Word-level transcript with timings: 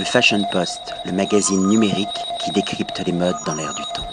Le 0.00 0.06
Fashion 0.06 0.42
Post, 0.50 0.94
le 1.04 1.12
magazine 1.12 1.68
numérique 1.68 2.08
qui 2.42 2.50
décrypte 2.52 3.02
les 3.04 3.12
modes 3.12 3.36
dans 3.44 3.54
l'air 3.54 3.74
du 3.74 3.82
temps. 3.94 4.08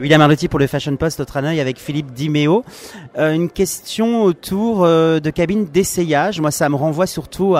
William 0.00 0.18
Arlotti 0.22 0.48
pour 0.48 0.58
le 0.58 0.66
Fashion 0.66 0.96
Post 0.96 1.20
au 1.20 1.44
œil 1.44 1.60
avec 1.60 1.78
Philippe 1.78 2.10
Dimeo. 2.10 2.64
Euh, 3.18 3.34
une 3.34 3.50
question 3.50 4.22
autour 4.22 4.82
euh, 4.82 5.20
de 5.20 5.28
cabines 5.28 5.66
d'essayage. 5.66 6.40
Moi, 6.40 6.50
ça 6.52 6.70
me 6.70 6.74
renvoie 6.74 7.06
surtout 7.06 7.54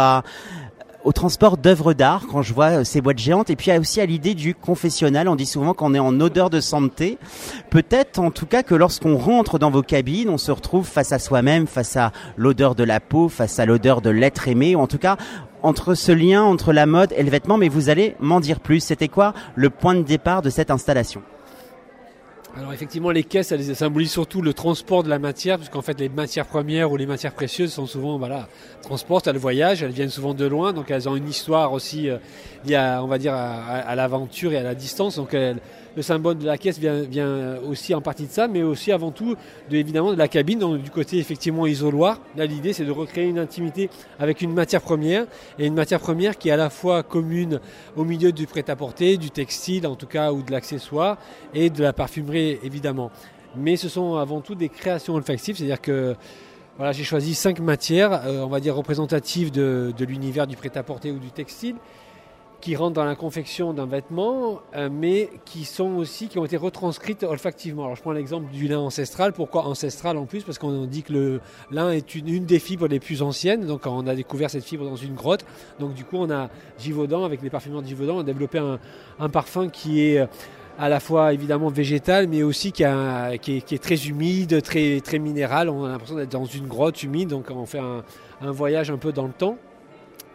au 1.04 1.12
transport 1.12 1.58
d'œuvres 1.58 1.92
d'art 1.92 2.22
quand 2.33 2.40
je 2.40 2.54
vois 2.54 2.81
euh, 2.81 2.85
ces 2.85 3.03
boîtes 3.03 3.19
géantes 3.19 3.51
et 3.51 3.56
puis 3.56 3.71
aussi 3.76 4.01
à 4.01 4.06
l'idée 4.06 4.33
du 4.33 4.54
confessionnal. 4.54 5.28
On 5.28 5.37
dit 5.37 5.44
souvent 5.44 5.74
qu'on 5.74 5.92
est 5.92 5.99
en 5.99 6.19
odeur 6.19 6.49
de 6.49 6.60
santé. 6.60 7.19
Peut-être 7.69 8.19
en 8.19 8.31
tout 8.31 8.46
cas 8.46 8.62
que 8.62 8.74
lorsqu'on 8.74 9.19
rentre 9.19 9.58
dans 9.58 9.71
vos 9.71 9.83
cabines, 9.83 10.31
on 10.31 10.38
se 10.38 10.51
retrouve 10.51 10.87
face 10.87 11.12
à 11.12 11.19
soi-même, 11.19 11.67
face 11.67 11.99
à 11.99 12.10
l'odeur 12.38 12.74
de 12.74 12.85
la 12.85 13.01
peau, 13.01 13.28
face 13.28 13.58
à 13.58 13.67
l'odeur 13.67 14.01
de 14.01 14.08
l'être 14.08 14.49
aimé, 14.49 14.74
ou 14.74 14.81
en 14.81 14.87
tout 14.87 14.96
cas 14.96 15.19
entre 15.65 15.94
ce 15.94 16.12
lien 16.12 16.45
entre 16.45 16.73
la 16.73 16.87
mode 16.87 17.12
et 17.16 17.23
le 17.24 17.30
vêtement. 17.30 17.59
Mais 17.59 17.69
vous 17.69 17.89
allez 17.89 18.15
m'en 18.20 18.39
dire 18.39 18.61
plus. 18.61 18.80
C'était 18.80 19.09
quoi 19.09 19.34
le 19.57 19.70
point 19.70 19.95
de 19.95 20.02
départ 20.02 20.43
de 20.43 20.51
cette 20.51 20.70
installation? 20.70 21.23
Alors 22.56 22.73
effectivement, 22.73 23.11
les 23.11 23.25
caisses, 23.25 23.51
elles 23.51 23.75
symbolisent 23.75 24.12
surtout 24.12 24.41
le 24.41 24.55
transport 24.55 25.03
de 25.03 25.09
la 25.09 25.19
matière, 25.19 25.56
puisqu'en 25.56 25.83
fait 25.83 25.98
les 25.98 26.09
matières 26.09 26.47
premières 26.47 26.92
ou 26.92 26.97
les 26.97 27.06
matières 27.06 27.33
précieuses 27.33 27.73
sont 27.73 27.87
souvent, 27.87 28.16
voilà, 28.16 28.47
transportent, 28.83 29.27
elles 29.27 29.39
voyagent, 29.39 29.83
elles 29.83 29.91
viennent 29.91 30.09
souvent 30.09 30.34
de 30.34 30.47
loin, 30.47 30.73
donc 30.73 30.89
elles 30.89 31.09
ont 31.09 31.16
une 31.16 31.29
histoire 31.29 31.73
aussi 31.73 32.09
euh, 32.09 32.19
liée, 32.65 32.77
à, 32.77 33.03
on 33.03 33.09
va 33.09 33.19
dire, 33.19 33.34
à, 33.34 33.92
l'aventure 33.97 34.53
et 34.53 34.59
à 34.59 34.62
la 34.62 34.77
distance. 34.77 35.17
Donc 35.17 35.34
elles, 35.34 35.59
le 35.97 36.03
symbole 36.03 36.39
de 36.39 36.47
la 36.47 36.59
caisse 36.59 36.79
vient, 36.79 37.59
aussi 37.69 37.95
en 37.95 38.01
partie 38.01 38.27
de 38.27 38.30
ça, 38.30 38.48
mais 38.48 38.62
aussi 38.62 38.93
avant 38.93 39.11
tout 39.11 39.37
de, 39.71 39.77
évidemment 39.77 40.12
de 40.12 40.19
la 40.19 40.29
cabine, 40.29 40.79
du 40.79 40.91
côté 40.91 41.19
effectivement 41.19 41.67
isoloir. 41.67 42.20
Là 42.37 42.47
l'idée 42.47 42.73
c'est 42.73 42.84
de 42.84 42.91
recréer 42.91 43.27
une 43.27 43.39
intimité 43.39 43.91
avec 44.19 44.43
une 44.43 44.53
matière 44.53 44.83
première, 44.83 45.27
et 45.59 45.67
une 45.67 45.75
matière 45.75 46.01
première 46.01 46.39
qui 46.39 46.48
est 46.48 46.53
à 46.53 46.57
la 46.57 46.70
fois 46.70 47.03
commune 47.03 47.61
au 47.97 48.05
milieu 48.05 48.33
du 48.33 48.47
prêt-à-porter, 48.47 49.17
du 49.17 49.30
textile 49.30 49.87
en 49.87 49.95
tout 49.95 50.06
cas, 50.06 50.33
ou 50.33 50.42
de 50.42 50.50
l'accessoire, 50.50 51.19
et 51.55 51.70
de 51.70 51.83
la 51.83 51.92
parfumerie 51.92 52.59
évidemment. 52.62 53.11
Mais 53.56 53.77
ce 53.77 53.89
sont 53.89 54.17
avant 54.17 54.41
tout 54.41 54.55
des 54.55 54.69
créations 54.69 55.15
olfactives, 55.15 55.56
c'est-à-dire 55.56 55.81
que 55.81 56.17
voilà, 56.77 56.91
j'ai 56.91 57.05
choisi 57.05 57.34
cinq 57.34 57.61
matières, 57.61 58.27
euh, 58.27 58.42
on 58.42 58.48
va 58.48 58.59
dire 58.59 58.75
représentatives 58.75 59.53
de, 59.53 59.92
de 59.97 60.05
l'univers 60.05 60.48
du 60.48 60.56
prêt-à-porter 60.56 61.12
ou 61.12 61.20
du 61.20 61.31
textile, 61.31 61.77
qui 62.65 62.77
rentrent 62.77 62.95
dans 62.95 63.05
la 63.05 63.15
confection 63.15 63.75
d'un 63.75 63.84
vêtement, 63.84 64.62
euh, 64.75 64.89
mais 64.91 65.29
qui 65.45 65.67
sont 65.67 65.97
aussi 65.97 66.29
qui 66.29 66.39
ont 66.39 66.47
été 66.47 66.57
retranscrites 66.57 67.23
olfactivement. 67.23 67.84
Alors 67.84 67.95
je 67.95 68.01
prends 68.01 68.12
l'exemple 68.12 68.51
du 68.51 68.69
lin 68.69 68.79
ancestral. 68.79 69.34
Pourquoi 69.34 69.67
ancestral 69.67 70.17
en 70.17 70.25
plus? 70.25 70.45
Parce 70.45 70.56
qu'on 70.56 70.87
dit 70.87 71.03
que 71.03 71.12
le 71.12 71.41
lin 71.71 71.91
est 71.91 72.15
une, 72.15 72.47
des 72.47 72.59
fibres 72.59 72.89
les 72.89 73.01
plus 73.01 73.21
anciennes. 73.21 73.67
Donc 73.67 73.83
on 73.84 74.06
a 74.06 74.15
découvert 74.15 74.48
cette 74.48 74.65
fibre 74.65 74.87
dans 74.87 74.97
une 74.97 75.15
grotte. 75.15 75.45
Donc 75.79 75.93
du 75.93 76.06
coup 76.06 76.17
on 76.17 76.31
a 76.31 76.48
Givaudan 76.79 77.25
avec 77.25 77.43
les 77.43 77.51
parfumeurs 77.51 77.83
de 77.83 77.87
Givaudan, 77.87 78.17
on 78.17 78.21
a 78.21 78.25
développé 78.25 78.59
un, 78.59 79.28
parfum 79.28 79.69
qui 79.69 80.01
est 80.01 80.21
euh, 80.21 80.27
à 80.78 80.89
la 80.89 81.01
fois 81.01 81.34
évidemment 81.34 81.69
végétal, 81.69 82.28
mais 82.28 82.43
aussi 82.43 82.73
qui, 82.73 82.83
est, 82.83 83.83
très 83.83 84.06
humide, 84.06 84.62
très, 84.62 85.03
très 85.03 85.19
minéral. 85.19 85.69
On 85.69 85.84
a 85.84 85.91
l'impression 85.91 86.17
d'être 86.17 86.33
dans 86.33 86.47
une 86.47 86.67
grotte 86.67 87.03
humide, 87.03 87.28
donc 87.28 87.51
on 87.51 87.67
fait 87.67 87.78
un 87.78 88.51
voyage 88.53 88.91
un 88.91 88.97
peu 88.97 89.12
dans 89.12 89.27
le 89.27 89.34
temps. 89.34 89.59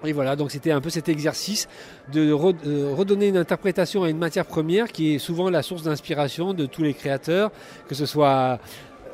Et 0.05 0.13
voilà, 0.13 0.35
donc 0.35 0.51
c'était 0.51 0.71
un 0.71 0.81
peu 0.81 0.89
cet 0.89 1.09
exercice 1.09 1.67
de 2.13 2.31
redonner 2.31 3.27
une 3.27 3.37
interprétation 3.37 4.03
à 4.03 4.09
une 4.09 4.17
matière 4.17 4.45
première 4.45 4.91
qui 4.91 5.15
est 5.15 5.19
souvent 5.19 5.49
la 5.49 5.61
source 5.61 5.83
d'inspiration 5.83 6.53
de 6.53 6.65
tous 6.65 6.83
les 6.83 6.93
créateurs, 6.93 7.51
que 7.87 7.95
ce 7.95 8.05
soit 8.05 8.59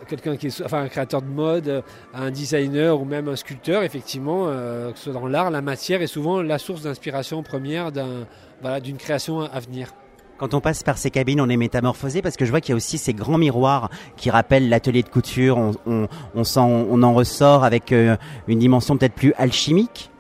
quelqu'un 0.08 0.38
qui 0.38 0.48
est, 0.48 0.62
enfin 0.64 0.84
un 0.84 0.88
créateur 0.88 1.22
de 1.22 1.28
mode, 1.28 1.84
un 2.14 2.30
designer 2.30 3.00
ou 3.00 3.06
même 3.06 3.28
un 3.28 3.36
sculpteur, 3.36 3.84
effectivement, 3.84 4.46
euh, 4.48 4.92
que 4.92 4.98
ce 4.98 5.06
soit 5.06 5.14
dans 5.14 5.28
l'art, 5.28 5.50
la 5.50 5.62
matière 5.62 6.02
est 6.02 6.08
souvent 6.08 6.42
la 6.42 6.60
source 6.60 6.84
d'inspiration 6.84 7.42
première 7.44 7.92
d'un, 7.92 8.28
voilà, 8.62 8.80
d'une 8.80 8.98
création 8.98 9.42
à 9.42 9.60
venir. 9.60 9.90
Quand 10.38 10.54
on 10.54 10.60
passe 10.60 10.84
par 10.84 10.98
ces 10.98 11.12
cabines, 11.12 11.40
on 11.40 11.48
est 11.48 11.58
métamorphosé 11.58 12.22
parce 12.22 12.36
que 12.36 12.44
je 12.44 12.52
vois 12.52 12.60
qu'il 12.60 12.72
y 12.72 12.74
a 12.74 12.76
aussi 12.76 12.98
ces 12.98 13.14
grands 13.14 13.38
miroirs 13.38 13.90
qui 14.18 14.30
rappellent 14.30 14.68
l'atelier 14.68 15.02
de 15.02 15.08
couture. 15.08 15.58
On, 15.58 15.72
on, 15.86 16.08
on, 16.36 17.04
en 17.04 17.14
ressort 17.14 17.64
avec 17.64 17.94
euh, 17.94 18.18
une 18.48 18.60
dimension 18.60 18.98
peut-être 18.98 19.14
plus 19.14 19.34
alchimique. 19.38 20.12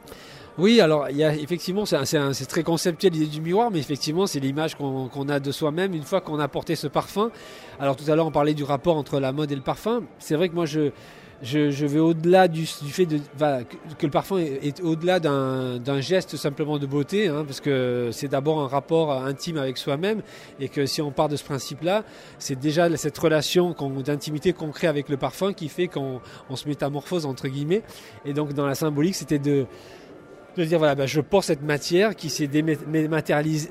Oui, 0.57 0.79
alors 0.79 1.09
il 1.09 1.17
y 1.17 1.23
a 1.23 1.35
effectivement, 1.35 1.85
c'est 1.85 2.45
très 2.45 2.63
conceptuel 2.63 3.11
l'idée 3.11 3.25
du 3.25 3.41
miroir, 3.41 3.71
mais 3.71 3.79
effectivement, 3.79 4.25
c'est 4.25 4.39
l'image 4.39 4.75
qu'on 4.75 5.29
a 5.29 5.39
de 5.41 5.51
soi-même 5.51 5.93
une 5.93 6.03
fois 6.03 6.21
qu'on 6.21 6.39
a 6.39 6.47
porté 6.47 6.75
ce 6.75 6.87
parfum. 6.87 7.29
Alors 7.77 7.97
tout 7.97 8.09
à 8.09 8.15
l'heure, 8.15 8.27
on 8.27 8.31
parlait 8.31 8.53
du 8.53 8.63
rapport 8.63 8.95
entre 8.95 9.19
la 9.19 9.33
mode 9.33 9.51
et 9.51 9.55
le 9.55 9.61
parfum. 9.61 10.03
C'est 10.17 10.35
vrai 10.35 10.47
que 10.47 10.55
moi, 10.55 10.65
je, 10.65 10.91
je, 11.41 11.85
vais 11.85 11.99
au-delà 11.99 12.47
du, 12.47 12.65
fait 12.65 13.05
de, 13.05 13.17
que, 13.97 14.05
le 14.05 14.11
parfum 14.11 14.37
est, 14.37 14.81
au-delà 14.81 15.19
d'un 15.19 15.99
geste 15.99 16.37
simplement 16.37 16.79
de 16.79 16.85
beauté, 16.85 17.27
hein, 17.27 17.43
parce 17.45 17.59
que 17.59 18.09
c'est 18.13 18.29
d'abord 18.29 18.61
un 18.61 18.67
rapport 18.67 19.11
intime 19.11 19.57
avec 19.57 19.77
soi-même, 19.77 20.21
et 20.61 20.69
que 20.69 20.85
si 20.85 21.01
on 21.01 21.11
part 21.11 21.27
de 21.27 21.35
ce 21.35 21.43
principe-là, 21.43 22.05
c'est 22.39 22.57
déjà 22.57 22.95
cette 22.95 23.17
relation 23.17 23.75
d'intimité 24.05 24.53
qu'on 24.53 24.71
crée 24.71 24.87
avec 24.87 25.09
le 25.09 25.17
parfum 25.17 25.51
qui 25.51 25.67
fait 25.67 25.87
qu'on 25.89 26.21
se 26.55 26.67
métamorphose 26.67 27.25
entre 27.25 27.49
guillemets. 27.49 27.83
Et 28.23 28.31
donc 28.31 28.53
dans 28.53 28.65
la 28.65 28.75
symbolique, 28.75 29.15
c'était 29.15 29.39
de 29.39 29.65
de 30.61 30.65
dire 30.65 30.77
voilà, 30.77 30.95
bah, 30.95 31.05
je 31.05 31.21
porte 31.21 31.45
cette 31.45 31.63
matière 31.63 32.15
qui 32.15 32.29
s'est 32.29 32.47
dématérialisée, 32.87 33.69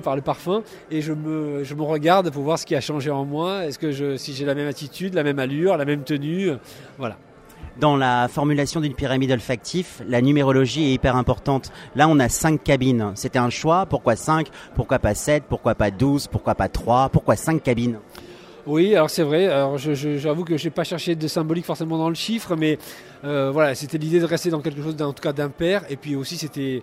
par 0.00 0.16
le 0.16 0.22
parfum 0.22 0.62
et 0.90 1.00
je 1.00 1.12
me, 1.12 1.64
je 1.64 1.74
me 1.74 1.82
regarde 1.82 2.30
pour 2.30 2.42
voir 2.42 2.58
ce 2.58 2.66
qui 2.66 2.74
a 2.74 2.80
changé 2.80 3.10
en 3.10 3.24
moi. 3.24 3.66
Est-ce 3.66 3.78
que 3.78 3.92
je, 3.92 4.16
si 4.16 4.34
j'ai 4.34 4.44
la 4.44 4.54
même 4.54 4.68
attitude, 4.68 5.14
la 5.14 5.22
même 5.22 5.38
allure, 5.38 5.76
la 5.76 5.84
même 5.84 6.04
tenue, 6.04 6.50
voilà. 6.98 7.16
Dans 7.80 7.96
la 7.96 8.28
formulation 8.28 8.80
d'une 8.80 8.94
pyramide 8.94 9.32
olfactive, 9.32 10.02
la 10.06 10.20
numérologie 10.20 10.84
est 10.84 10.92
hyper 10.92 11.16
importante. 11.16 11.72
Là, 11.96 12.06
on 12.06 12.18
a 12.18 12.28
cinq 12.28 12.62
cabines. 12.62 13.12
C'était 13.14 13.38
un 13.38 13.48
choix. 13.48 13.86
Pourquoi 13.86 14.14
cinq? 14.14 14.48
Pourquoi 14.74 14.98
pas 14.98 15.14
sept? 15.14 15.44
Pourquoi 15.48 15.74
pas 15.74 15.90
douze? 15.90 16.26
Pourquoi 16.26 16.54
pas 16.54 16.68
trois? 16.68 17.08
Pourquoi 17.08 17.34
cinq 17.34 17.62
cabines? 17.62 17.98
Oui, 18.66 18.94
alors 18.94 19.10
c'est 19.10 19.22
vrai. 19.24 19.46
Alors 19.46 19.76
j'avoue 19.78 20.44
que 20.44 20.56
je 20.56 20.64
n'ai 20.64 20.70
pas 20.70 20.84
cherché 20.84 21.16
de 21.16 21.26
symbolique 21.26 21.64
forcément 21.64 21.98
dans 21.98 22.08
le 22.08 22.14
chiffre, 22.14 22.54
mais 22.54 22.78
euh, 23.24 23.50
voilà, 23.50 23.74
c'était 23.74 23.98
l'idée 23.98 24.20
de 24.20 24.24
rester 24.24 24.50
dans 24.50 24.60
quelque 24.60 24.82
chose, 24.82 25.00
en 25.02 25.12
tout 25.12 25.22
cas 25.22 25.32
d'impair. 25.32 25.82
Et 25.90 25.96
puis 25.96 26.14
aussi, 26.14 26.36
c'était 26.36 26.82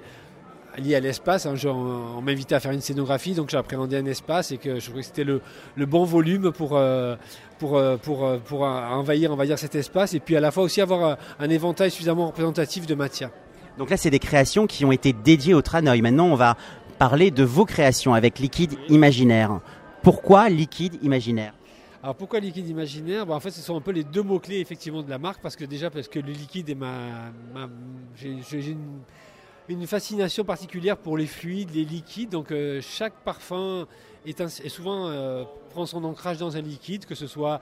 lié 0.78 0.95
à 0.95 1.00
l'espace. 1.00 1.45
Hein, 1.45 1.56
on 1.66 2.22
m'invitait 2.22 2.56
à 2.56 2.59
faire 2.59 2.73
une 2.73 2.81
scénographie, 2.81 3.34
donc 3.34 3.50
j'ai 3.50 3.57
appréhendé 3.57 3.95
un 3.95 4.06
espace 4.06 4.51
et 4.51 4.57
que 4.57 4.79
je 4.79 4.85
trouvais 4.85 5.01
que 5.01 5.07
c'était 5.07 5.23
le, 5.23 5.41
bon 5.85 6.03
volume 6.03 6.51
pour, 6.51 6.75
euh, 6.75 7.16
pour, 7.59 7.78
euh, 7.78 7.96
pour, 7.96 8.28
pour, 8.40 8.63
envahir, 8.63 9.31
cet 9.57 9.75
espace. 9.75 10.13
Et 10.13 10.19
puis 10.19 10.35
à 10.35 10.41
la 10.41 10.51
fois 10.51 10.63
aussi 10.63 10.81
avoir 10.81 11.17
un 11.40 11.50
éventail 11.50 11.91
suffisamment 11.91 12.28
représentatif 12.28 12.88
de 12.88 12.96
matière. 12.96 13.29
Donc 13.78 13.90
là, 13.90 13.96
c'est 13.96 14.09
des 14.09 14.19
créations 14.19 14.67
qui 14.67 14.84
ont 14.84 14.91
été 14.91 15.13
dédiées 15.13 15.53
au 15.53 15.61
Tranoï. 15.61 16.01
Maintenant, 16.01 16.28
on 16.28 16.35
va 16.35 16.57
parler 16.97 17.31
de 17.31 17.44
vos 17.46 17.63
créations 17.63 18.13
avec 18.13 18.40
Liquide 18.40 18.73
Imaginaire. 18.90 19.61
Pourquoi 20.03 20.50
Liquide 20.50 21.01
Imaginaire? 21.01 21.53
Alors 22.01 22.15
pourquoi 22.15 22.39
liquide 22.39 22.67
imaginaire 22.67 23.29
En 23.29 23.39
fait, 23.41 23.51
ce 23.51 23.59
sont 23.59 23.75
un 23.75 23.81
peu 23.81 23.91
les 23.91 24.05
deux 24.05 24.23
mots-clés 24.23 24.59
effectivement 24.59 25.03
de 25.03 25.09
la 25.09 25.17
marque, 25.17 25.41
parce 25.41 25.57
que 25.57 25.65
déjà, 25.65 25.89
parce 25.89 26.07
que 26.07 26.19
le 26.19 26.31
liquide 26.31 26.69
est 26.69 26.75
ma. 26.75 27.31
j'ai 28.15 28.77
une, 29.69 29.85
fascination 29.85 30.45
particulière 30.45 30.97
pour 30.97 31.17
les 31.17 31.27
fluides, 31.27 31.71
les 31.71 31.83
liquides. 31.83 32.29
Donc 32.29 32.51
euh, 32.51 32.79
chaque 32.81 33.13
parfum 33.25 33.85
est, 34.25 34.69
souvent 34.69 35.09
euh, 35.09 35.43
prend 35.71 35.85
son 35.85 36.03
ancrage 36.05 36.37
dans 36.37 36.55
un 36.55 36.61
liquide, 36.61 37.05
que 37.05 37.15
ce 37.15 37.27
soit 37.27 37.59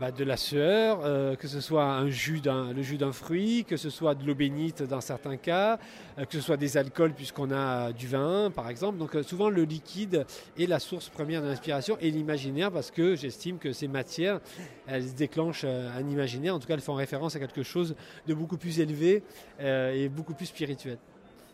bah, 0.00 0.12
de 0.12 0.22
la 0.22 0.36
sueur, 0.36 1.00
euh, 1.02 1.34
que 1.34 1.48
ce 1.48 1.60
soit 1.60 1.84
un 1.84 2.08
jus 2.08 2.40
le 2.44 2.82
jus 2.82 2.98
d'un 2.98 3.10
fruit, 3.10 3.64
que 3.64 3.76
ce 3.76 3.90
soit 3.90 4.14
de 4.14 4.24
l'eau 4.24 4.34
bénite 4.34 4.84
dans 4.84 5.00
certains 5.00 5.36
cas, 5.36 5.80
euh, 6.18 6.24
que 6.24 6.34
ce 6.34 6.40
soit 6.40 6.56
des 6.56 6.76
alcools 6.76 7.12
puisqu'on 7.14 7.50
a 7.50 7.92
du 7.92 8.06
vin 8.06 8.52
par 8.54 8.68
exemple. 8.68 8.98
Donc 8.98 9.16
euh, 9.16 9.24
souvent 9.24 9.50
le 9.50 9.64
liquide 9.64 10.24
est 10.56 10.66
la 10.66 10.78
source 10.78 11.08
première 11.08 11.42
de 11.42 11.48
l'inspiration 11.48 11.98
et 12.00 12.12
l'imaginaire 12.12 12.70
parce 12.70 12.92
que 12.92 13.16
j'estime 13.16 13.58
que 13.58 13.72
ces 13.72 13.88
matières, 13.88 14.40
elles 14.86 15.14
déclenchent 15.14 15.64
un 15.64 16.08
imaginaire, 16.08 16.54
en 16.54 16.60
tout 16.60 16.68
cas 16.68 16.74
elles 16.74 16.80
font 16.80 16.94
référence 16.94 17.34
à 17.34 17.40
quelque 17.40 17.64
chose 17.64 17.96
de 18.28 18.34
beaucoup 18.34 18.56
plus 18.56 18.78
élevé 18.78 19.22
et 19.60 20.08
beaucoup 20.08 20.34
plus 20.34 20.46
spirituel. 20.46 20.98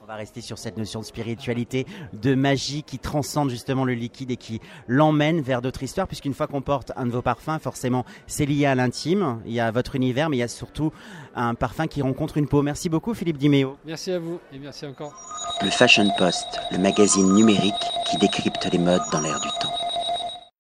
On 0.05 0.07
va 0.07 0.17
rester 0.17 0.43
sur 0.43 0.59
cette 0.59 0.77
notion 0.77 1.01
de 1.01 1.07
spiritualité, 1.07 1.87
de 2.13 2.35
magie 2.35 2.83
qui 2.83 2.99
transcende 2.99 3.49
justement 3.49 3.87
le 3.87 3.95
liquide 3.95 4.31
et 4.31 4.37
qui 4.37 4.61
l'emmène 4.87 5.41
vers 5.41 5.63
d'autres 5.63 5.83
histoires, 5.83 6.07
puisqu'une 6.07 6.35
fois 6.35 6.47
qu'on 6.47 6.61
porte 6.61 6.93
un 6.97 7.07
de 7.07 7.11
vos 7.11 7.23
parfums, 7.23 7.59
forcément, 7.59 8.05
c'est 8.27 8.45
lié 8.45 8.67
à 8.67 8.75
l'intime, 8.75 9.41
il 9.47 9.55
y 9.55 9.61
a 9.61 9.71
votre 9.71 9.97
univers, 9.97 10.29
mais 10.29 10.37
il 10.37 10.41
y 10.41 10.43
a 10.43 10.49
surtout 10.49 10.93
un 11.35 11.55
parfum 11.55 11.87
qui 11.87 12.03
rencontre 12.03 12.37
une 12.37 12.49
peau. 12.49 12.61
Merci 12.61 12.91
beaucoup 12.91 13.15
Philippe 13.15 13.39
Dimeo. 13.39 13.79
Merci 13.87 14.13
à 14.13 14.19
vous 14.19 14.41
et 14.53 14.59
merci 14.59 14.85
encore. 14.85 15.15
Le 15.63 15.71
Fashion 15.71 16.11
Post, 16.19 16.61
le 16.71 16.77
magazine 16.77 17.33
numérique 17.33 17.73
qui 18.11 18.19
décrypte 18.19 18.69
les 18.71 18.79
modes 18.79 19.01
dans 19.11 19.23
l'air 19.23 19.41
du 19.41 19.49
temps. 19.59 19.84